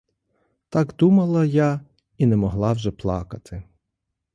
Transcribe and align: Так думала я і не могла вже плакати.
Так 0.73 0.87
думала 1.03 1.45
я 1.45 1.81
і 2.17 2.25
не 2.25 2.35
могла 2.35 2.73
вже 2.73 2.91
плакати. 2.91 3.63